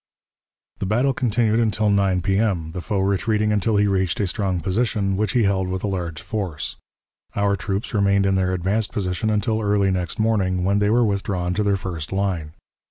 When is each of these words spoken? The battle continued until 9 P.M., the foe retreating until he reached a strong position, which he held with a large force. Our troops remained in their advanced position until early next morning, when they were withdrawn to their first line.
The 0.79 0.87
battle 0.87 1.13
continued 1.13 1.59
until 1.59 1.91
9 1.91 2.21
P.M., 2.23 2.71
the 2.71 2.81
foe 2.81 3.01
retreating 3.01 3.53
until 3.53 3.77
he 3.77 3.85
reached 3.85 4.19
a 4.19 4.25
strong 4.25 4.59
position, 4.59 5.15
which 5.15 5.33
he 5.33 5.43
held 5.43 5.67
with 5.67 5.83
a 5.83 5.87
large 5.87 6.23
force. 6.23 6.75
Our 7.35 7.55
troops 7.55 7.93
remained 7.93 8.25
in 8.25 8.33
their 8.33 8.51
advanced 8.55 8.91
position 8.91 9.29
until 9.29 9.61
early 9.61 9.91
next 9.91 10.17
morning, 10.17 10.63
when 10.63 10.79
they 10.79 10.89
were 10.89 11.05
withdrawn 11.05 11.53
to 11.53 11.61
their 11.61 11.77
first 11.77 12.11
line. 12.11 12.53